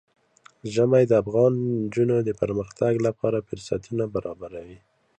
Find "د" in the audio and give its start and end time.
1.07-1.13, 2.27-2.29